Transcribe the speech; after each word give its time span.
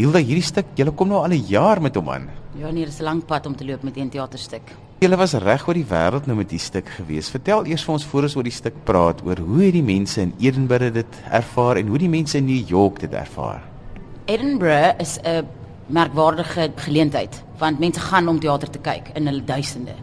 Hilda, 0.00 0.20
hierdie 0.24 0.44
stuk, 0.46 0.70
jy 0.78 0.86
kom 0.96 1.10
nou 1.12 1.18
al 1.20 1.34
'n 1.36 1.44
jaar 1.44 1.80
met 1.82 1.94
hom 1.94 2.08
aan. 2.08 2.30
Ja, 2.56 2.70
nee, 2.70 2.86
dis 2.86 3.00
'n 3.00 3.04
lang 3.04 3.24
pad 3.24 3.46
om 3.46 3.54
te 3.54 3.64
loop 3.66 3.82
met 3.82 3.96
'n 3.96 4.08
teaterstuk. 4.08 4.62
Jy 5.00 5.16
was 5.16 5.34
reg 5.34 5.68
oor 5.68 5.74
die 5.74 5.84
wêreld 5.84 6.26
nou 6.26 6.36
met 6.36 6.48
die 6.48 6.58
stuk 6.58 6.88
gewees. 6.88 7.28
Vertel 7.28 7.66
eers 7.66 7.84
vir 7.84 7.92
ons 7.92 8.04
voor 8.04 8.22
ons 8.22 8.36
oor 8.36 8.42
die 8.42 8.52
stuk 8.52 8.74
praat 8.84 9.20
oor 9.24 9.36
hoe 9.36 9.62
het 9.62 9.72
die 9.72 9.82
mense 9.82 10.20
in 10.20 10.32
Edinburgh 10.38 10.92
dit 10.92 11.06
ervaar 11.30 11.76
en 11.76 11.86
hoe 11.88 11.98
die 11.98 12.08
mense 12.08 12.38
in 12.38 12.46
New 12.46 12.68
York 12.68 13.00
dit 13.00 13.12
ervaar. 13.12 13.62
Edinburgh 14.24 15.00
is 15.00 15.18
'n 15.22 15.46
merkwaardige 15.86 16.72
geleentheid 16.76 17.42
want 17.58 17.78
mense 17.78 18.00
gaan 18.00 18.28
om 18.28 18.40
teater 18.40 18.70
te 18.70 18.78
kyk 18.78 19.10
in 19.14 19.26
hulle 19.26 19.44
duisende. 19.44 19.94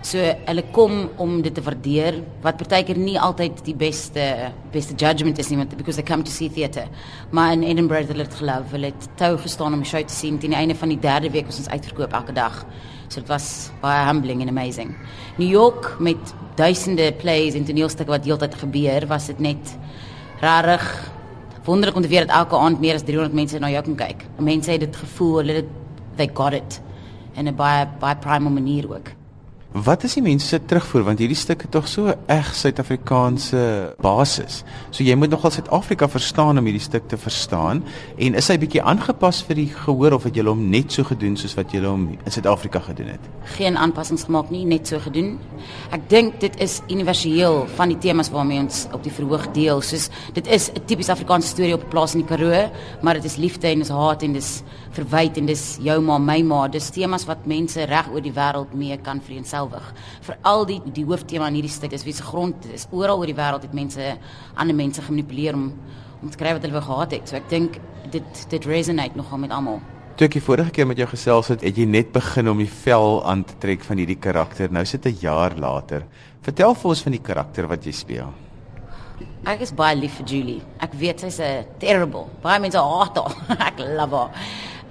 So 0.00 0.16
hulle 0.16 0.62
kom 0.72 1.10
om 1.20 1.42
dit 1.44 1.52
te 1.52 1.60
waardeer 1.60 2.22
wat 2.40 2.56
partykeer 2.56 2.96
nie 2.96 3.18
altyd 3.20 3.58
die 3.66 3.74
beste 3.76 4.22
beste 4.72 4.94
judgement 4.96 5.38
is 5.38 5.50
nie 5.50 5.58
want 5.60 5.74
because 5.76 6.00
they 6.00 6.06
come 6.06 6.24
to 6.24 6.32
see 6.32 6.48
theatre. 6.48 6.86
Maar 7.36 7.52
in 7.52 7.66
Edinburgh 7.68 8.08
hulle 8.08 8.24
dit 8.24 8.38
geloof. 8.40 8.72
Hulle 8.72 8.94
het 8.94 9.08
tou 9.20 9.36
gestaan 9.42 9.76
om 9.76 9.84
die 9.84 9.90
show 9.90 10.00
te 10.00 10.14
sien 10.14 10.38
teen 10.40 10.54
die 10.54 10.58
einde 10.58 10.74
van 10.74 10.88
die 10.88 10.98
derde 10.98 11.30
week 11.30 11.50
was 11.50 11.60
ons 11.60 11.68
uitverkoop 11.68 12.16
elke 12.16 12.32
dag. 12.32 12.64
So 13.10 13.20
dit 13.20 13.28
was 13.28 13.70
baie 13.82 14.06
humbling 14.06 14.40
and 14.40 14.48
amazing. 14.48 14.96
New 15.36 15.50
York 15.50 15.96
met 16.00 16.34
duisende 16.56 17.12
plays 17.20 17.54
en 17.54 17.68
toneelstukke 17.68 18.16
wat 18.16 18.24
heeltyd 18.24 18.56
gebeur, 18.56 19.06
was 19.12 19.28
dit 19.28 19.38
net 19.38 19.76
rarig 20.40 20.86
wonderlik 21.68 21.96
om 21.96 22.02
te 22.02 22.08
weet 22.08 22.24
dat 22.28 22.36
elke 22.40 22.56
aand 22.56 22.80
meer 22.80 22.96
as 22.96 23.04
300 23.04 23.36
mense 23.36 23.60
na 23.60 23.68
jou 23.68 23.84
kan 23.92 24.00
kyk. 24.06 24.24
Mense 24.40 24.72
het 24.72 24.80
dit 24.80 25.00
gevoel, 25.04 25.42
hulle 25.42 25.60
het 25.60 25.72
they 26.16 26.30
got 26.32 26.56
it 26.56 26.80
in 27.36 27.48
'n 27.48 27.56
baie 27.56 27.86
baie 28.00 28.16
primal 28.16 28.52
manier 28.52 28.88
ook. 28.88 29.19
Wat 29.70 30.02
is 30.02 30.16
die 30.16 30.22
mense 30.22 30.48
se 30.50 30.58
terugvoer 30.66 31.04
want 31.06 31.20
hierdie 31.22 31.38
stuk 31.38 31.60
het 31.62 31.70
tog 31.70 31.84
so 31.86 32.10
eg 32.10 32.48
Suid-Afrikaanse 32.58 33.60
basis. 34.02 34.64
So 34.90 35.04
jy 35.06 35.14
moet 35.14 35.30
nogal 35.30 35.52
Suid-Afrika 35.54 36.08
verstaan 36.10 36.58
om 36.58 36.66
hierdie 36.66 36.82
stuk 36.82 37.06
te 37.06 37.14
verstaan 37.14 37.84
en 38.18 38.34
is 38.34 38.48
hy 38.50 38.56
bietjie 38.58 38.82
aangepas 38.82 39.44
vir 39.46 39.60
die 39.60 39.68
gehoor 39.70 40.16
of 40.16 40.26
het 40.26 40.34
jy 40.34 40.42
hom 40.48 40.64
net 40.72 40.90
so 40.90 41.06
gedoen 41.06 41.36
soos 41.38 41.54
wat 41.54 41.70
jy 41.70 41.84
hom 41.84 42.08
in 42.16 42.34
Suid-Afrika 42.34 42.82
gedoen 42.88 43.12
het? 43.12 43.28
Geen 43.54 43.78
aanpassings 43.78 44.26
gemaak 44.26 44.50
nie, 44.50 44.64
net 44.66 44.90
so 44.90 44.98
gedoen. 45.04 45.36
Ek 45.94 46.02
dink 46.10 46.40
dit 46.42 46.58
is 46.58 46.80
universeel 46.90 47.60
van 47.78 47.94
die 47.94 48.00
temas 48.02 48.32
waarmee 48.34 48.64
ons 48.64 48.88
op 48.90 49.06
die 49.06 49.14
verhoog 49.14 49.52
deel. 49.54 49.84
Soos 49.86 50.10
dit 50.34 50.50
is 50.50 50.72
'n 50.74 50.82
tipies 50.82 51.12
Afrikaanse 51.14 51.54
storie 51.54 51.74
op 51.74 51.86
'n 51.86 51.90
plaas 51.94 52.14
in 52.14 52.26
die 52.26 52.28
Karoo, 52.28 52.72
maar 53.02 53.14
dit 53.14 53.24
is 53.24 53.36
liefde 53.36 53.68
en 53.68 53.78
dis 53.78 53.88
haat 53.88 54.22
en 54.22 54.32
dis 54.32 54.62
verwyd 54.90 55.38
en 55.38 55.46
dis 55.46 55.78
jou 55.80 56.00
ma, 56.00 56.18
my 56.18 56.42
ma. 56.42 56.66
Dis 56.68 56.90
temas 56.90 57.24
wat 57.26 57.46
mense 57.46 57.84
reg 57.84 58.10
oor 58.10 58.20
die 58.20 58.34
wêreld 58.34 58.74
mee 58.74 58.96
kan 58.96 59.20
vreensel 59.20 59.59
selfig. 59.60 59.92
Veral 60.26 60.66
die 60.68 60.80
die 60.94 61.06
hooftema 61.08 61.48
in 61.50 61.60
hierdie 61.60 61.72
stuk 61.72 61.94
is 61.96 62.04
wie 62.06 62.14
se 62.16 62.24
grond 62.26 62.66
is. 62.74 62.86
Oral 62.90 63.20
oor 63.20 63.30
die 63.30 63.36
wêreld 63.36 63.66
het 63.66 63.76
mense 63.76 64.16
ander 64.56 64.76
mense 64.76 65.02
gemanipuleer 65.02 65.54
om 65.58 65.72
om 66.20 66.28
te 66.28 66.36
kry 66.36 66.50
wat 66.52 66.66
hulle 66.66 66.76
wou 66.76 66.84
gehad 66.84 67.14
het. 67.16 67.30
So 67.30 67.38
ek 67.38 67.48
dink 67.48 67.78
dit 68.12 68.44
dit 68.50 68.66
resonate 68.68 69.16
nogal 69.16 69.40
met 69.40 69.54
almal. 69.56 69.80
Toe 70.16 70.26
ek 70.26 70.36
die 70.36 70.44
vorige 70.44 70.74
keer 70.76 70.84
met 70.86 70.98
jou 71.00 71.06
gesels 71.08 71.48
het, 71.48 71.62
het 71.64 71.78
jy 71.80 71.86
net 71.88 72.10
begin 72.12 72.50
om 72.52 72.58
die 72.60 72.68
vel 72.68 73.22
aan 73.24 73.40
te 73.48 73.56
trek 73.62 73.86
van 73.86 74.02
hierdie 74.02 74.18
karakter. 74.20 74.68
Nou 74.68 74.84
sit 74.84 75.06
'n 75.06 75.16
jaar 75.20 75.56
later. 75.56 76.04
Vertel 76.42 76.74
vir 76.74 76.88
ons 76.90 77.02
van 77.02 77.12
die 77.12 77.24
karakter 77.24 77.68
wat 77.68 77.84
jy 77.84 77.92
speel. 77.92 78.32
Ek 79.46 79.60
is 79.60 79.72
baie 79.72 79.96
lief 79.96 80.18
vir 80.18 80.26
Julie. 80.26 80.62
Ek 80.80 80.92
weet 80.92 81.20
sy's 81.20 81.40
'n 81.40 81.64
terrible. 81.78 82.26
Baie 82.42 82.60
mense 82.60 82.76
haat 82.76 83.16
haar. 83.16 83.34
ek 83.68 83.78
love 83.78 84.16
haar. 84.16 84.30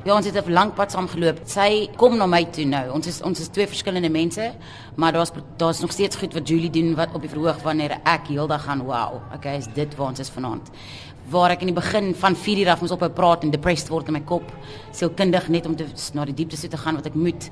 Ja, 0.05 0.15
ons 0.15 0.25
het 0.25 0.35
'n 0.47 0.51
lang 0.51 0.73
pad 0.73 0.91
saam 0.91 1.07
geloop. 1.07 1.39
Sy 1.43 1.89
kom 1.97 2.17
na 2.17 2.25
my 2.25 2.45
toe 2.45 2.65
nou. 2.65 2.91
Ons 2.91 3.07
is 3.07 3.21
ons 3.21 3.39
is 3.39 3.47
twee 3.47 3.67
verskillende 3.67 4.09
mense, 4.09 4.53
maar 4.95 5.11
daar's 5.11 5.31
daar's 5.57 5.79
nog 5.79 5.91
steeds 5.91 6.15
goed 6.15 6.33
wat 6.33 6.47
Julie 6.47 6.69
doen 6.69 6.95
wat 6.95 7.09
op 7.13 7.21
die 7.21 7.29
verhoog 7.29 7.61
wanneer 7.63 7.99
ek 8.03 8.27
heeldag 8.27 8.63
gaan 8.63 8.79
wow. 8.79 9.21
Okay, 9.35 9.57
is 9.57 9.67
dit 9.73 9.95
waar 9.95 10.07
ons 10.07 10.19
is 10.19 10.29
vanaand. 10.29 10.69
Waar 11.29 11.49
ek 11.49 11.59
in 11.59 11.67
die 11.67 11.81
begin 11.81 12.15
van 12.15 12.35
4 12.35 12.57
uur 12.57 12.69
af 12.69 12.81
ons 12.81 12.91
ophou 12.91 13.09
praat 13.09 13.43
en 13.43 13.49
depressed 13.49 13.89
word 13.89 14.07
in 14.07 14.13
my 14.13 14.21
kop, 14.21 14.51
sielkundig 14.91 15.49
net 15.49 15.65
om 15.65 15.75
te 15.75 15.85
na 16.13 16.25
die 16.25 16.33
diepte 16.33 16.59
toe 16.59 16.69
te 16.69 16.77
gaan 16.77 16.95
wat 16.95 17.05
ek 17.05 17.15
moet, 17.15 17.49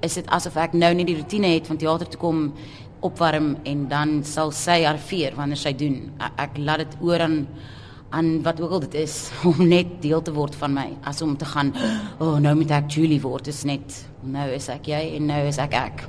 is 0.00 0.14
dit 0.14 0.26
asof 0.26 0.56
ek 0.56 0.72
nou 0.72 0.94
net 0.94 1.06
die 1.06 1.16
rotine 1.16 1.46
het 1.46 1.66
van 1.66 1.76
teater 1.76 2.08
toe 2.08 2.20
kom 2.20 2.52
opwarm 3.00 3.56
en 3.64 3.88
dan 3.88 4.24
sal 4.24 4.50
sy 4.50 4.84
arriveer 4.84 5.34
wanneer 5.34 5.56
sy 5.56 5.72
doen. 5.72 6.12
Ek, 6.18 6.32
ek 6.36 6.58
laat 6.58 6.78
dit 6.78 6.96
oor 7.00 7.20
aan 7.20 7.48
aan 8.14 8.30
wat 8.46 8.60
ook 8.62 8.76
al 8.78 8.84
dit 8.86 8.98
is 9.04 9.18
om 9.50 9.60
net 9.68 9.98
deel 10.04 10.22
te 10.22 10.34
word 10.34 10.56
van 10.58 10.74
my 10.76 10.88
as 11.10 11.22
om 11.26 11.36
te 11.36 11.48
gaan 11.48 11.74
o 12.18 12.34
oh, 12.34 12.36
nou 12.38 12.54
moet 12.62 12.74
ek 12.82 12.90
Julie 12.96 13.20
word. 13.22 13.50
Is 13.50 13.64
net 13.68 14.04
nou 14.22 14.48
is 14.54 14.70
ek 14.72 14.92
jy 14.94 15.06
en 15.18 15.32
nou 15.34 15.44
is 15.50 15.60
ek 15.62 15.74
ek 15.84 16.06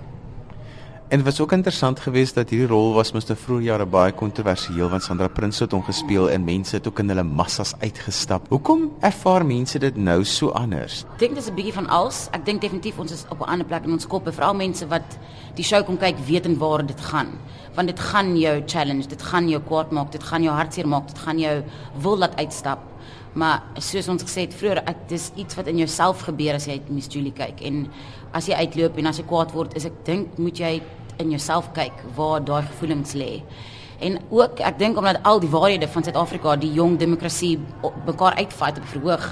En 1.07 1.17
dit 1.17 1.25
was 1.25 1.39
ook 1.39 1.51
interessant 1.51 1.99
geweest 1.99 2.33
dat 2.35 2.49
hierdie 2.49 2.67
rol 2.67 2.95
was 2.95 3.11
mos 3.13 3.27
te 3.29 3.35
vroeë 3.37 3.67
jare 3.67 3.85
baie 3.85 4.13
kontroversieel 4.17 4.87
want 4.89 5.03
Sandra 5.05 5.27
Prins 5.29 5.59
het 5.61 5.75
hom 5.75 5.83
gespeel 5.85 6.31
en 6.33 6.41
mense 6.47 6.73
het 6.73 6.87
ook 6.89 7.03
in 7.03 7.13
hulle 7.13 7.23
massas 7.23 7.75
uitgestap. 7.83 8.47
Hoekom 8.49 8.87
ervaar 9.05 9.45
mense 9.45 9.77
dit 9.79 9.99
nou 10.01 10.23
so 10.25 10.49
anders? 10.57 11.03
Ek 11.13 11.19
dink 11.19 11.35
dis 11.35 11.49
'n 11.49 11.53
bietjie 11.53 11.73
van 11.73 11.87
alles. 11.87 12.27
Ek 12.33 12.45
dink 12.45 12.61
definitief 12.61 12.97
ons 12.97 13.11
is 13.11 13.25
op 13.29 13.41
'n 13.41 13.49
ander 13.49 13.67
plek 13.67 13.83
in 13.85 13.91
ons 13.91 14.07
koppe, 14.07 14.31
veral 14.31 14.55
mense 14.55 14.87
wat 14.87 15.17
die 15.53 15.63
show 15.63 15.85
kom 15.85 15.97
kyk 15.97 16.17
weet 16.25 16.45
en 16.45 16.57
waar 16.57 16.85
dit 16.85 17.01
gaan. 17.01 17.37
Want 17.75 17.87
dit 17.87 17.99
gaan 17.99 18.37
jou 18.37 18.63
challenge, 18.65 19.07
dit 19.07 19.21
gaan 19.21 19.49
jou 19.49 19.61
kwaad 19.61 19.91
maak, 19.91 20.11
dit 20.11 20.23
gaan 20.23 20.41
jou 20.41 20.55
hartseer 20.55 20.87
maak, 20.87 21.07
dit 21.07 21.19
gaan 21.19 21.37
jou 21.39 21.63
wil 22.01 22.17
laat 22.17 22.35
uitstap. 22.35 22.79
Maar 23.35 23.63
soos 23.83 24.07
ons 24.07 24.23
gesê 24.23 24.45
het 24.45 24.53
vroeër, 24.55 24.79
ek 24.87 25.07
dis 25.11 25.25
iets 25.35 25.57
wat 25.59 25.67
in 25.67 25.81
jouself 25.81 26.21
gebeur 26.23 26.55
as 26.55 26.69
jy 26.69 26.77
Miss 26.87 27.11
Julie 27.11 27.33
kyk 27.35 27.59
en 27.67 27.81
as 28.35 28.47
jy 28.47 28.55
uitloop 28.55 28.95
en 29.01 29.11
as 29.11 29.19
jy 29.19 29.25
kwaad 29.27 29.51
word, 29.51 29.75
is 29.75 29.87
ek 29.89 29.97
dink 30.07 30.37
moet 30.39 30.59
jy 30.59 30.77
in 31.19 31.33
jouself 31.33 31.67
kyk 31.75 31.99
waar 32.15 32.43
daai 32.43 32.63
gevoelens 32.69 33.11
lê. 33.19 33.41
En 33.99 34.17
ook 34.31 34.63
ek 34.63 34.79
dink 34.79 34.97
omdat 34.99 35.19
al 35.27 35.43
die 35.43 35.51
waarhede 35.51 35.87
van 35.91 36.07
Suid-Afrika, 36.07 36.55
die 36.59 36.71
jong 36.75 36.95
demokrasie 36.99 37.57
mekaar 38.07 38.39
uitvat 38.39 38.79
op 38.79 38.87
verhoog 38.93 39.27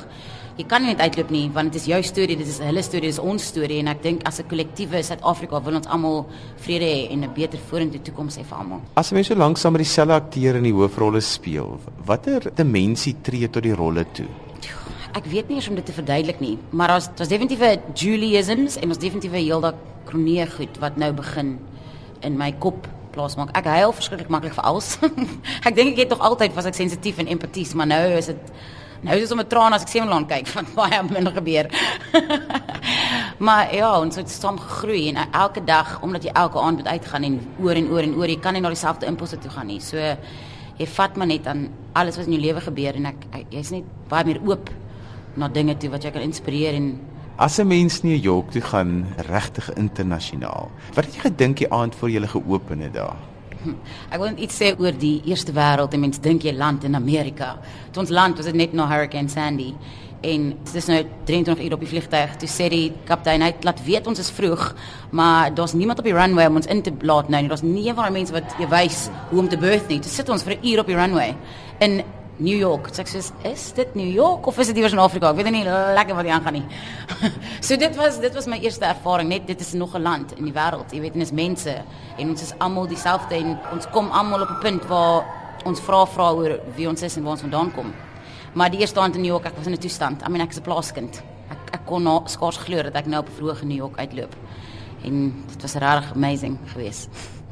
jy 0.57 0.65
kan 0.69 0.83
nie 0.83 0.91
net 0.93 1.01
uitloop 1.01 1.31
nie 1.33 1.47
want 1.53 1.73
dit 1.73 1.81
is 1.81 1.87
jou 1.89 1.99
storie, 2.05 2.37
dit 2.37 2.47
is 2.47 2.59
hulle 2.61 2.83
storie, 2.85 3.09
dit 3.09 3.15
is 3.15 3.21
ons 3.21 3.47
storie 3.51 3.79
en 3.81 3.89
ek 3.89 4.03
dink 4.03 4.25
as 4.29 4.39
'n 4.39 4.47
kollektiewe 4.49 5.01
Suid-Afrika 5.03 5.59
wil 5.63 5.75
ons 5.75 5.87
almal 5.87 6.25
vrede 6.57 6.85
hê 6.85 7.11
en 7.11 7.23
'n 7.23 7.33
beter 7.33 7.59
vorentoe 7.69 8.01
toekoms 8.01 8.37
hê 8.37 8.43
vir 8.43 8.57
almal. 8.57 8.81
As 8.95 9.09
jy 9.11 9.23
so 9.23 9.35
lank 9.35 9.57
saam 9.57 9.73
met 9.73 9.81
dieselfde 9.81 10.13
akteur 10.13 10.55
in 10.55 10.63
die 10.63 10.73
hoofrolle 10.73 11.21
speel, 11.21 11.79
watter 12.05 12.51
dimensie 12.55 13.15
tree 13.21 13.47
tot 13.49 13.63
die 13.63 13.73
rolle 13.73 14.05
toe? 14.13 14.27
Ek 15.13 15.25
weet 15.25 15.47
nie 15.49 15.55
eens 15.55 15.69
om 15.69 15.75
dit 15.75 15.85
te 15.85 15.93
verduidelik 15.93 16.39
nie, 16.39 16.57
maar 16.71 16.87
daar's 16.87 17.09
daar's 17.15 17.29
definitiewe 17.29 17.79
Juliisms 17.93 18.77
en 18.77 18.89
ons 18.89 18.97
definitiewe 18.97 19.37
heeldag 19.37 19.75
kronee 20.05 20.45
goed 20.47 20.77
wat 20.79 20.97
nou 20.97 21.11
begin 21.13 21.59
in 22.21 22.37
my 22.37 22.51
kop 22.51 22.87
plaas 23.11 23.35
maak. 23.35 23.51
Ek 23.57 23.65
huil 23.65 23.91
verskriklik 23.91 24.29
maklik 24.29 24.53
vir 24.53 24.63
alles. 24.63 24.97
ek 25.67 25.75
dink 25.75 25.93
ek 25.93 25.97
het 25.97 26.09
tog 26.09 26.19
altyd 26.19 26.53
was 26.53 26.65
ek 26.65 26.73
sensitief 26.73 27.17
en 27.17 27.27
empaties, 27.27 27.73
maar 27.73 27.87
nou 27.87 28.03
is 28.17 28.25
dit 28.25 28.53
Nou 29.03 29.15
is 29.17 29.27
dit 29.27 29.31
om 29.31 29.39
'n 29.39 29.47
traan 29.47 29.73
as 29.73 29.81
ek 29.81 29.87
Semeland 29.87 30.27
kyk 30.27 30.47
van 30.55 30.65
baie 30.75 31.03
minder 31.03 31.33
gebeur. 31.33 31.67
maar 33.45 33.75
ja, 33.75 33.99
ons 33.99 34.15
het 34.15 34.29
saam 34.29 34.59
gegroei 34.59 35.09
en 35.09 35.31
elke 35.31 35.63
dag 35.63 36.01
omdat 36.01 36.23
jy 36.23 36.31
elke 36.31 36.59
aand 36.59 36.77
moet 36.77 36.87
uitgaan 36.87 37.23
en 37.23 37.39
oor 37.59 37.75
en 37.75 37.89
oor 37.89 38.03
en 38.03 38.15
oor, 38.15 38.27
jy 38.27 38.39
kan 38.39 38.53
nie 38.53 38.61
na 38.61 38.69
dieselfde 38.69 39.05
impulse 39.05 39.37
toe 39.37 39.51
gaan 39.51 39.67
nie. 39.67 39.81
So 39.81 39.97
jy 40.77 40.87
vat 40.87 41.15
maar 41.15 41.27
net 41.27 41.47
aan 41.47 41.67
alles 41.93 42.17
wat 42.17 42.25
in 42.25 42.33
jou 42.33 42.41
lewe 42.41 42.61
gebeur 42.61 42.95
en 42.95 43.05
ek 43.05 43.27
jy's 43.49 43.71
net 43.71 43.83
baie 44.09 44.25
meer 44.25 44.39
oop 44.47 44.69
na 45.35 45.47
dinge 45.47 45.75
toe 45.77 45.89
wat 45.89 46.03
jy 46.03 46.11
kan 46.11 46.21
inspireer 46.21 46.73
en 46.73 46.99
As 47.35 47.59
'n 47.59 47.67
mens 47.67 48.03
New 48.03 48.23
York 48.23 48.51
toe 48.51 48.61
gaan, 48.61 49.07
regtig 49.17 49.73
internasionaal. 49.73 50.69
Wat 50.93 51.05
het 51.05 51.15
jy 51.15 51.21
gedink 51.21 51.57
die 51.57 51.71
aand 51.73 51.95
voor 51.95 52.09
jy 52.09 52.27
geopen 52.27 52.79
het 52.79 52.93
daar? 52.93 53.32
Ek 54.13 54.19
wil 54.21 54.37
iets 54.37 54.57
sê 54.61 54.73
oor 54.79 54.95
die 54.97 55.21
eerste 55.25 55.53
wêreld. 55.55 55.97
Mense 55.97 56.21
dink 56.21 56.43
jy 56.43 56.53
land 56.55 56.83
in 56.83 56.95
Amerika. 56.95 57.57
Toe 57.91 58.03
ons 58.03 58.13
land 58.13 58.37
was 58.37 58.49
dit 58.49 58.55
net 58.55 58.73
na 58.73 58.87
Hurricane 58.89 59.29
Sandy 59.29 59.73
en 60.23 60.43
dit 60.55 60.75
is 60.79 60.85
nou 60.87 61.01
23 61.27 61.65
uur 61.65 61.73
op 61.75 61.81
die 61.83 61.89
vliegtuig. 61.91 62.35
Toe 62.39 62.47
sê 62.47 62.69
die 62.71 62.85
kaptein 63.07 63.43
hy 63.43 63.51
laat 63.67 63.81
weet 63.83 64.07
ons 64.07 64.21
is 64.23 64.31
vroeg, 64.31 64.69
maar 65.11 65.51
daar's 65.55 65.75
niemand 65.75 65.99
op 65.99 66.07
die 66.07 66.15
runway 66.15 66.47
om 66.47 66.61
ons 66.61 66.69
in 66.71 66.81
te 66.85 66.93
laat 67.03 67.31
nou 67.31 67.41
nie. 67.43 67.51
Daar's 67.51 67.65
nie 67.65 67.89
een 67.89 67.97
van 67.97 68.07
daai 68.07 68.19
mense 68.21 68.35
wat 68.35 68.55
jy 68.59 68.69
wys 68.71 69.07
hoe 69.31 69.41
om 69.43 69.49
te 69.51 69.59
berth 69.59 69.91
nie. 69.91 69.99
Toe 70.03 70.11
sit 70.11 70.31
ons 70.31 70.43
vir 70.47 70.55
'n 70.55 70.67
uur 70.71 70.79
op 70.79 70.87
die 70.87 70.95
runway. 70.95 71.35
En 71.79 72.03
New 72.37 72.57
York. 72.57 72.87
So 72.89 73.01
ek 73.03 73.09
sê 73.11 73.21
is 73.45 73.65
dit 73.77 73.95
New 73.95 74.09
York 74.09 74.47
of 74.47 74.57
is 74.57 74.71
dit 74.71 74.79
iewers 74.81 74.95
in 74.95 74.99
Afrika? 74.99 75.29
Ek 75.29 75.37
weet 75.37 75.51
nie 75.53 75.63
lekker 75.65 76.17
wat 76.17 76.25
hier 76.25 76.33
aangaan 76.33 76.57
nie. 76.57 76.65
so 77.67 77.77
dit 77.77 77.95
was 77.99 78.17
dit 78.23 78.33
was 78.33 78.47
my 78.49 78.57
eerste 78.63 78.87
ervaring 78.89 79.29
net 79.29 79.45
dit 79.47 79.61
is 79.61 79.73
nog 79.73 79.93
'n 79.93 80.01
land 80.01 80.33
in 80.37 80.45
die 80.45 80.53
wêreld. 80.53 80.89
Jy 80.91 81.01
weet 81.01 81.13
en 81.13 81.21
is 81.21 81.31
mense 81.31 81.75
en 82.17 82.29
ons 82.29 82.41
is 82.41 82.53
almal 82.57 82.87
dieselfde 82.87 83.35
en 83.35 83.59
ons 83.71 83.85
kom 83.93 84.09
almal 84.09 84.41
op 84.41 84.49
'n 84.49 84.61
punt 84.61 84.87
waar 84.89 85.25
ons 85.65 85.79
vra 85.79 86.05
vra 86.05 86.31
oor 86.33 86.59
wie 86.75 86.87
ons 86.89 87.01
is 87.01 87.17
en 87.17 87.23
waar 87.23 87.37
ons 87.37 87.45
vandaan 87.45 87.71
kom. 87.71 87.93
Maar 88.53 88.69
die 88.69 88.79
eerste 88.79 88.99
aand 88.99 89.15
in 89.15 89.21
New 89.21 89.31
York, 89.31 89.45
ek 89.45 89.57
was 89.57 89.67
in 89.67 89.73
'n 89.73 89.77
toestand. 89.77 90.21
I 90.25 90.29
mean 90.29 90.41
ek 90.41 90.51
is 90.51 90.57
'n 90.57 90.63
plaaskind. 90.63 91.21
Ek 91.71 91.85
kon 91.85 92.03
nou 92.03 92.21
skaars 92.25 92.57
glo 92.57 92.81
dat 92.83 92.95
ek 92.95 93.05
nou 93.05 93.21
op 93.21 93.29
'n 93.29 93.35
verhoog 93.37 93.61
in 93.61 93.67
New 93.67 93.77
York 93.77 93.97
uitloop. 93.97 94.35
En 95.03 95.43
dit 95.47 95.61
was 95.61 95.73
regtig 95.73 96.13
amazing 96.13 96.57
geweest. 96.65 97.09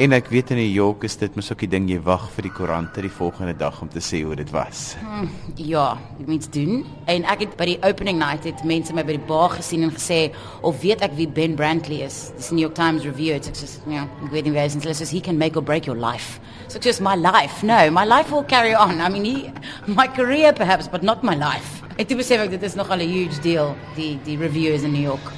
En 0.00 0.14
ek 0.16 0.30
weet 0.32 0.48
in 0.54 0.56
New 0.56 0.72
York 0.72 1.02
is 1.04 1.18
dit 1.20 1.34
mos 1.36 1.50
ook 1.52 1.66
die 1.66 1.68
ding 1.68 1.84
jy 1.90 1.98
wag 2.00 2.22
vir 2.32 2.46
die 2.46 2.52
koerante 2.56 3.02
die 3.04 3.10
volgende 3.12 3.52
dag 3.60 3.76
om 3.84 3.90
te 3.92 4.00
sê 4.00 4.22
hoe 4.24 4.32
dit 4.40 4.48
was. 4.54 4.94
Hmm, 5.02 5.26
ja, 5.60 5.98
ek 6.16 6.30
moet 6.30 6.46
doen. 6.54 6.78
En 7.12 7.26
ek 7.28 7.42
het 7.44 7.56
by 7.58 7.66
die 7.68 7.76
opening 7.84 8.16
night 8.16 8.46
het 8.48 8.62
mense 8.64 8.94
my 8.96 9.04
by 9.04 9.18
die 9.18 9.26
bar 9.28 9.52
gesien 9.52 9.84
en 9.84 9.90
gesê 9.92 10.30
of 10.64 10.78
weet 10.80 11.04
ek 11.04 11.12
wie 11.18 11.26
Ben 11.28 11.58
Brantley 11.58 12.00
is. 12.06 12.30
Dis 12.38 12.48
New 12.54 12.64
York 12.64 12.74
Times 12.78 13.04
review. 13.04 13.36
It's 13.36 13.52
just, 13.52 13.84
you 13.84 13.98
know, 13.98 14.08
ek 14.24 14.32
weet 14.32 14.48
nie 14.48 14.54
wie 14.54 14.62
hy 14.62 14.70
is 14.72 14.78
nie. 14.80 15.10
He 15.12 15.20
can 15.20 15.36
make 15.36 15.60
or 15.60 15.62
break 15.62 15.84
your 15.84 15.98
life. 16.00 16.40
So 16.72 16.80
just 16.80 17.04
my 17.04 17.14
life. 17.14 17.60
No, 17.62 17.90
my 17.90 18.06
life 18.08 18.32
will 18.32 18.48
carry 18.48 18.72
on. 18.72 19.02
I 19.02 19.10
mean, 19.10 19.26
he, 19.28 19.52
my 19.86 20.08
career 20.08 20.54
perhaps, 20.54 20.88
but 20.88 21.02
not 21.02 21.22
my 21.22 21.36
life. 21.36 21.82
Ek 21.98 22.08
het 22.08 22.16
besef 22.16 22.40
ek 22.46 22.56
dit 22.56 22.64
is 22.64 22.78
nogal 22.80 23.04
'n 23.04 23.12
huge 23.12 23.42
deal 23.44 23.76
die 23.94 24.16
die 24.24 24.38
reviews 24.40 24.88
in 24.88 24.96
New 24.96 25.04
York. 25.04 25.28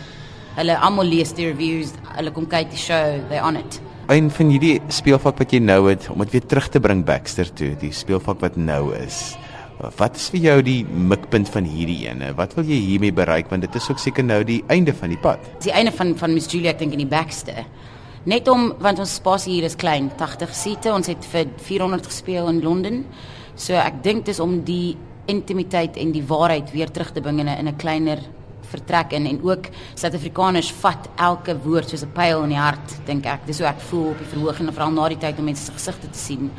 Hulle 0.55 0.79
almal 0.79 1.11
lees 1.11 1.35
die 1.35 1.51
reviews, 1.51 1.91
hulle 2.15 2.31
kom 2.31 2.47
kyk 2.47 2.71
die 2.71 2.79
show, 2.79 3.19
they 3.29 3.43
on 3.43 3.57
it. 3.57 3.81
Een 4.05 4.27
van 4.29 4.51
hierdie 4.53 4.83
speelvak 4.93 5.39
wat 5.41 5.53
jy 5.55 5.63
nou 5.65 5.87
het 5.87 6.11
om 6.13 6.21
dit 6.21 6.35
weer 6.35 6.45
terug 6.45 6.67
te 6.69 6.81
bring 6.85 7.07
Baxter 7.09 7.49
toe, 7.57 7.71
die 7.81 7.89
speelvak 7.89 8.43
wat 8.43 8.59
nou 8.61 8.91
is. 8.99 9.31
Wat 9.97 10.19
is 10.21 10.27
vir 10.35 10.43
jou 10.43 10.57
die 10.67 10.83
mikpunt 10.85 11.49
van 11.49 11.65
hierdie 11.65 12.03
ene? 12.11 12.35
Wat 12.37 12.53
wil 12.59 12.69
jy 12.69 12.83
hiermee 12.85 13.17
bereik 13.17 13.49
want 13.49 13.65
dit 13.65 13.79
is 13.81 13.89
ook 13.89 14.03
seker 14.03 14.27
nou 14.29 14.43
die 14.45 14.59
einde 14.69 14.93
van 14.93 15.09
die 15.09 15.21
pad. 15.23 15.49
Die 15.65 15.73
einde 15.73 15.95
van 15.97 16.13
van 16.21 16.37
Miss 16.37 16.53
Julia 16.53 16.75
ek 16.75 16.83
dink 16.83 16.93
in 16.93 17.01
die 17.01 17.09
Baxter. 17.09 17.65
Net 18.29 18.49
om 18.53 18.75
want 18.85 19.01
ons 19.01 19.17
spasie 19.23 19.55
hier 19.57 19.71
is 19.71 19.79
klein, 19.81 20.13
80 20.21 20.53
siete. 20.53 20.93
Ons 20.93 21.09
het 21.09 21.25
vir 21.33 21.49
400 21.65 22.13
gespeel 22.13 22.53
in 22.53 22.61
Londen. 22.61 23.03
So 23.57 23.73
ek 23.73 24.03
dink 24.05 24.29
dis 24.29 24.41
om 24.41 24.61
die 24.69 24.99
intimiteit 25.33 25.97
en 25.97 26.13
die 26.13 26.27
waarheid 26.29 26.77
weer 26.77 26.93
terug 26.93 27.17
te 27.17 27.25
bring 27.25 27.41
in 27.41 27.49
'n 27.49 27.77
kleiner 27.81 28.21
vertrek 28.75 29.13
in 29.17 29.27
en 29.31 29.43
ook 29.43 29.71
Suid-Afrikaners 29.95 30.73
vat 30.83 31.09
elke 31.17 31.57
woord 31.65 31.91
soos 31.91 32.05
'n 32.05 32.13
pyl 32.13 32.43
in 32.45 32.55
die 32.57 32.59
hart, 32.61 32.99
dink 33.07 33.27
ek. 33.27 33.47
Dis 33.47 33.59
hoe 33.59 33.69
ek 33.69 33.81
voel 33.91 34.11
op 34.11 34.19
die 34.19 34.33
verhoog 34.33 34.61
en 34.61 34.73
veral 34.73 34.91
na 34.93 35.09
die 35.09 35.19
tyd 35.19 35.39
om 35.39 35.45
mense 35.45 35.65
se 35.65 35.73
gesigte 35.73 36.11
te 36.11 36.19
sien 36.19 36.51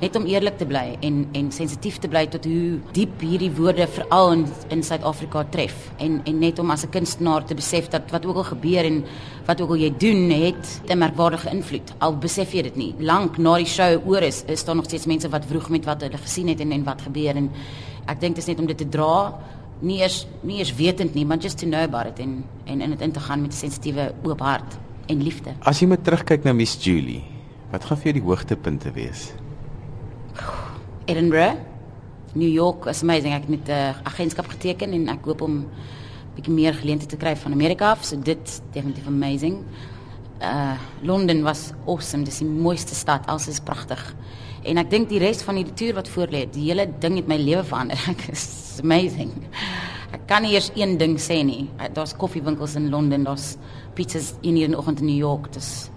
net 0.00 0.16
om 0.18 0.26
eerlik 0.28 0.58
te 0.60 0.66
bly 0.68 0.96
en 1.06 1.22
en 1.36 1.48
sensitief 1.54 1.96
te 2.02 2.08
bly 2.12 2.26
tot 2.32 2.44
hoe 2.48 2.76
diep 2.96 3.22
hierdie 3.24 3.50
woorde 3.56 3.86
veral 3.88 4.34
in 4.34 4.44
in 4.74 4.82
Suid-Afrika 4.84 5.44
tref. 5.52 5.76
En 6.02 6.20
en 6.28 6.38
net 6.40 6.58
om 6.58 6.70
as 6.70 6.84
'n 6.84 6.90
kunstenaar 6.90 7.44
te 7.44 7.54
besef 7.54 7.88
dat 7.88 8.10
wat 8.10 8.26
ook 8.26 8.36
al 8.36 8.44
gebeur 8.44 8.84
en 8.84 9.04
wat 9.46 9.60
ook 9.60 9.70
al 9.70 9.76
jy 9.76 9.92
doen 9.98 10.30
het 10.30 10.80
'n 10.86 10.98
merkwaardige 10.98 11.50
invloed. 11.50 11.94
Al 11.98 12.16
besef 12.16 12.52
jy 12.52 12.62
dit 12.62 12.76
nie. 12.76 12.94
Lank 12.98 13.38
na 13.38 13.56
die 13.56 13.66
show 13.66 14.06
oor 14.06 14.22
is 14.22 14.44
is 14.46 14.64
daar 14.64 14.76
nog 14.76 14.84
steeds 14.84 15.06
mense 15.06 15.28
wat 15.28 15.44
vroeg 15.44 15.68
met 15.68 15.84
wat 15.84 16.00
hulle 16.00 16.18
gesien 16.18 16.48
het 16.48 16.60
en 16.60 16.72
en 16.72 16.84
wat 16.84 17.02
gebeur. 17.02 17.36
En 17.36 17.50
ek 18.06 18.20
dink 18.20 18.34
dit 18.34 18.44
is 18.44 18.46
net 18.46 18.58
om 18.58 18.66
dit 18.66 18.78
te 18.78 18.88
dra 18.88 19.34
nie 19.80 20.00
eers 20.00 20.26
nie 20.42 20.58
eers 20.58 20.74
wetend 20.74 21.14
nie 21.14 21.24
maar 21.24 21.38
just 21.38 21.58
to 21.58 21.66
know 21.66 21.82
about 21.82 22.06
it 22.06 22.18
en 22.18 22.44
en 22.64 22.80
in 22.80 22.90
dit 22.90 23.00
in 23.00 23.12
te 23.12 23.20
gaan 23.20 23.42
met 23.42 23.52
'n 23.52 23.56
sensitiewe 23.56 24.14
oop 24.24 24.40
hart 24.40 24.78
en 25.06 25.22
liefde 25.22 25.54
as 25.60 25.80
jy 25.80 25.86
moet 25.86 26.04
terugkyk 26.04 26.44
na 26.44 26.52
Miss 26.52 26.84
Julie 26.84 27.22
wat 27.70 27.84
gaan 27.84 27.96
vir 27.96 28.12
jou 28.12 28.20
die 28.20 28.28
hoogtepunte 28.28 28.92
wees 28.92 29.32
Edinburgh. 31.06 31.56
New 32.34 32.48
York 32.48 32.86
is 32.86 33.02
amazing. 33.02 33.32
Ek 33.32 33.46
het 33.46 33.48
met 33.48 33.68
'n 33.68 33.70
uh, 33.70 33.94
agentskap 34.02 34.46
geteken 34.46 34.92
en 34.92 35.08
ek 35.08 35.24
hoop 35.24 35.40
om 35.40 35.66
bietjie 36.34 36.52
meer 36.52 36.74
geleenthede 36.74 37.16
te 37.16 37.16
kry 37.16 37.36
van 37.36 37.52
Amerika 37.52 37.90
af. 37.90 38.04
So 38.04 38.18
dit 38.18 38.62
definitief 38.72 39.06
amazing. 39.06 39.64
Uh 40.40 40.76
Londen 41.02 41.42
was 41.42 41.72
awesome. 41.86 42.24
Dis 42.24 42.38
die 42.38 42.48
mooiste 42.48 42.94
stad. 42.94 43.26
Alles 43.26 43.48
is 43.48 43.60
pragtig. 43.60 44.14
En 44.66 44.80
ek 44.82 44.90
dink 44.90 45.08
die 45.08 45.20
res 45.22 45.42
van 45.46 45.60
die 45.60 45.66
toer 45.78 45.94
wat 46.00 46.08
voor 46.10 46.32
lê, 46.34 46.44
die 46.50 46.68
hele 46.68 46.88
ding 47.02 47.16
het 47.20 47.28
my 47.30 47.38
lewe 47.38 47.62
verander. 47.64 48.00
Ek 48.12 48.28
is 48.32 48.46
amazing. 48.82 49.30
Ek 50.14 50.24
kan 50.30 50.42
nie 50.42 50.54
eers 50.56 50.72
een 50.74 50.96
ding 50.98 51.16
sê 51.22 51.42
nie. 51.46 51.68
Daar's 51.94 52.16
koffiewinkels 52.18 52.74
in 52.78 52.90
Londen, 52.90 53.26
daar's 53.26 53.54
pizzas 53.94 54.34
in 54.42 54.58
hierdie 54.58 54.78
oggend 54.78 55.02
in 55.04 55.10
New 55.10 55.18
York. 55.18 55.52
Dis 55.54 55.90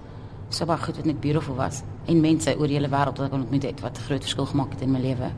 so 0.49 0.65
baie 0.65 0.81
goed 0.81 0.97
wat 0.97 1.05
net 1.05 1.21
beautiful 1.21 1.57
was 1.57 1.83
en 2.09 2.21
mense 2.23 2.55
oor 2.57 2.69
die 2.69 2.79
hele 2.79 2.89
wêreld 2.89 3.19
wat 3.21 3.29
ek 3.29 3.37
ontmoet 3.37 3.67
het 3.69 3.81
wat 3.85 3.99
groot 4.07 4.23
verskil 4.25 4.47
gemaak 4.49 4.73
het 4.73 4.85
in 4.85 4.93
my 4.95 5.01
lewe. 5.03 5.29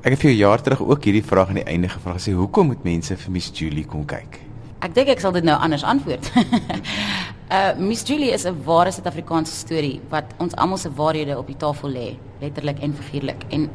Ek 0.00 0.14
het 0.14 0.20
vir 0.22 0.30
'n 0.30 0.36
jaar 0.36 0.62
terug 0.62 0.80
ook 0.80 1.04
hierdie 1.04 1.24
vraag 1.24 1.48
aan 1.48 1.60
die 1.60 1.68
einde 1.68 1.88
gevra 1.88 2.14
gesê 2.16 2.32
hoekom 2.32 2.66
moet 2.66 2.84
mense 2.84 3.16
vir 3.16 3.32
Miss 3.32 3.50
Julie 3.52 3.84
kom 3.84 4.06
kyk? 4.06 4.40
Ek 4.80 4.94
dink 4.94 5.08
ek 5.08 5.20
sal 5.20 5.32
dit 5.32 5.44
nou 5.44 5.56
anders 5.58 5.84
antwoord. 5.84 6.32
uh 7.50 7.78
Miss 7.78 8.02
Julie 8.02 8.32
is 8.32 8.44
'n 8.44 8.56
ware 8.64 8.90
Suid-Afrikaanse 8.90 9.52
storie 9.52 10.00
wat 10.10 10.24
ons 10.38 10.54
almal 10.54 10.78
se 10.78 10.90
waarhede 10.90 11.38
op 11.38 11.46
die 11.46 11.56
tafel 11.56 11.90
lê, 11.90 12.16
letterlik 12.40 12.78
en 12.82 12.94
figuurlik. 12.94 13.44
En 13.50 13.70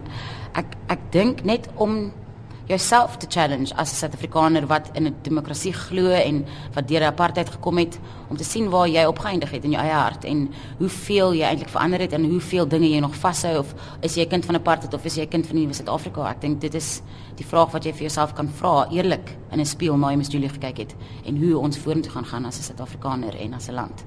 ek 0.54 0.66
ek 0.88 1.00
dink 1.12 1.44
net 1.44 1.70
om 1.76 2.12
jouself 2.72 3.18
te 3.18 3.28
challenge 3.30 3.76
as 3.76 3.92
'n 3.92 3.96
Suid-Afrikaner 3.96 4.68
wat 4.68 4.90
in 4.94 5.08
'n 5.08 5.16
demokrasie 5.22 5.74
glo 5.74 6.12
en 6.12 6.46
wat 6.74 6.88
deur 6.88 7.04
apartheid 7.04 7.50
gekom 7.50 7.78
het 7.78 8.00
om 8.30 8.38
te 8.38 8.44
sien 8.44 8.70
waar 8.70 8.88
jy 8.88 9.06
opgeëindig 9.06 9.52
het 9.52 9.64
in 9.64 9.72
jou 9.72 9.84
eie 9.84 9.94
hart 9.94 10.24
en 10.24 10.50
hoeveel 10.78 11.34
jy 11.34 11.44
eintlik 11.44 11.70
verander 11.70 12.00
het 12.00 12.14
en 12.14 12.26
hoeveel 12.26 12.68
dinge 12.68 12.90
jy 12.90 13.00
nog 13.00 13.16
vashou 13.16 13.58
of 13.60 13.74
is 14.02 14.16
jy 14.16 14.24
'n 14.24 14.30
kind 14.30 14.46
van 14.46 14.56
apartheid 14.56 14.94
of 14.94 15.06
is 15.06 15.16
jy 15.16 15.24
'n 15.24 15.28
kind 15.30 15.48
van 15.48 15.56
die 15.56 15.74
Suid-Afrika? 15.74 16.30
Ek 16.30 16.42
dink 16.42 16.62
dit 16.62 16.74
is 16.76 17.02
die 17.36 17.46
vraag 17.46 17.72
wat 17.72 17.84
jy 17.84 17.92
vir 17.92 18.02
jouself 18.02 18.34
kan 18.34 18.50
vra 18.50 18.88
eerlik 18.90 19.38
in 19.52 19.60
'n 19.60 19.66
spieël 19.66 19.98
na 19.98 20.10
jy 20.10 20.18
Miss 20.18 20.32
Julie 20.32 20.50
gekyk 20.50 20.78
het 20.78 20.96
en 21.26 21.38
hoe 21.38 21.58
ons 21.58 21.78
vorentoe 21.78 22.12
gaan 22.12 22.26
gaan 22.26 22.46
as 22.46 22.58
'n 22.58 22.64
Suid-Afrikaner 22.64 23.36
en 23.36 23.54
as 23.54 23.68
'n 23.68 23.74
land. 23.74 24.06